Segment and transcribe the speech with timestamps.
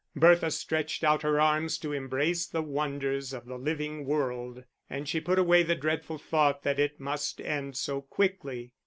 [0.15, 5.21] Bertha stretched out her arms to embrace the wonders of the living world, and she
[5.21, 8.71] put away the dreadful thought that it must end so quickly.